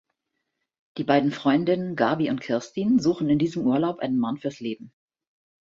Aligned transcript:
Die 0.97 1.03
beiden 1.03 1.31
Freundinnen 1.31 1.95
Gabi 1.95 2.31
und 2.31 2.41
Kirstin 2.41 2.97
suchen 2.97 3.29
in 3.29 3.37
diesem 3.37 3.67
Urlaub 3.67 3.99
einen 3.99 4.17
Mann 4.17 4.37
fürs 4.37 4.59
Leben. 4.59 4.91